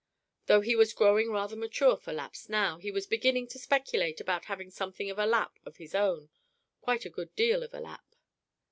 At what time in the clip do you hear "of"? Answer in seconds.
5.11-5.19, 5.63-5.77, 7.61-7.71